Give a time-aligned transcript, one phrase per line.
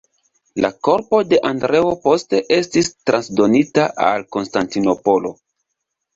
[0.63, 5.37] La korpo de Andreo poste estis transdonita al Konstantinopolo.